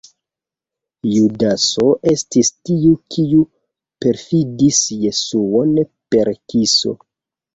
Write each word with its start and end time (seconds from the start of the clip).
Judaso 1.15 1.83
estis 2.11 2.49
tiu 2.69 2.93
kiu 3.15 3.43
perfidis 4.05 4.81
Jesuon 5.03 5.77
per 6.15 6.33
kiso. 6.55 6.97